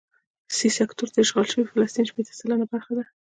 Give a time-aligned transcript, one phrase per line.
[0.57, 3.03] سي سیکټور د اشغال شوي فلسطین شپېته سلنه برخه ده.